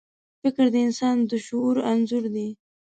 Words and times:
فکر 0.41 0.65
د 0.73 0.75
انسان 0.87 1.17
د 1.29 1.31
شعور 1.45 1.75
انځور 1.91 2.25
دی. 2.35 2.49